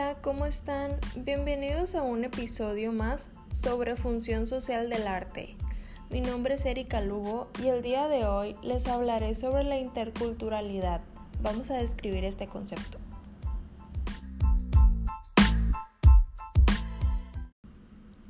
[0.00, 0.92] Hola, ¿cómo están?
[1.14, 5.56] Bienvenidos a un episodio más sobre función social del arte.
[6.08, 11.02] Mi nombre es Erika Lugo y el día de hoy les hablaré sobre la interculturalidad.
[11.42, 12.96] Vamos a describir este concepto.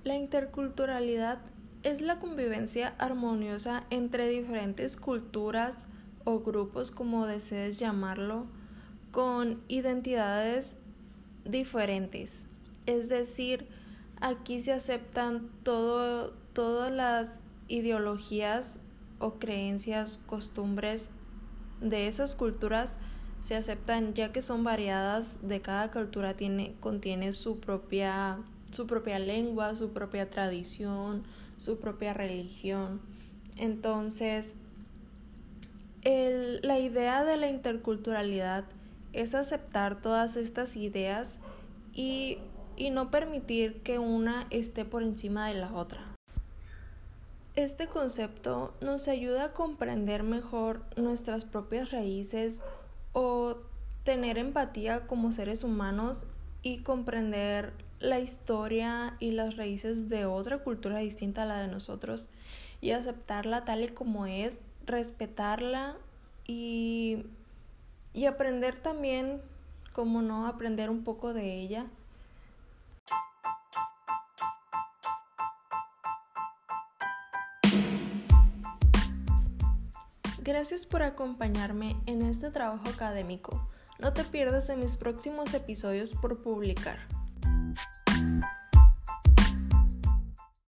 [0.03, 1.39] La interculturalidad
[1.85, 5.87] es la convivencia armoniosa entre diferentes culturas
[6.25, 8.47] o grupos, como desees llamarlo,
[9.13, 10.77] con identidades
[11.45, 12.47] diferentes.
[12.87, 13.69] Es decir,
[14.21, 17.35] aquí se aceptan todo, todas las
[17.69, 18.81] ideologías
[19.19, 21.09] o creencias, costumbres
[21.81, 22.99] de esas culturas
[23.41, 28.39] se aceptan ya que son variadas, de cada cultura tiene, contiene su propia,
[28.71, 31.25] su propia lengua, su propia tradición,
[31.57, 33.01] su propia religión.
[33.57, 34.55] Entonces,
[36.03, 38.65] el, la idea de la interculturalidad
[39.13, 41.41] es aceptar todas estas ideas
[41.93, 42.39] y,
[42.77, 46.01] y no permitir que una esté por encima de la otra.
[47.57, 52.63] Este concepto nos ayuda a comprender mejor nuestras propias raíces
[53.13, 53.57] o
[54.05, 56.27] tener empatía como seres humanos
[56.63, 62.29] y comprender la historia y las raíces de otra cultura distinta a la de nosotros
[62.81, 65.97] y aceptarla tal y como es, respetarla
[66.47, 67.25] y
[68.13, 69.41] y aprender también,
[69.93, 71.87] como no, aprender un poco de ella.
[80.43, 83.69] Gracias por acompañarme en este trabajo académico.
[84.01, 86.99] No te pierdas en mis próximos episodios por publicar.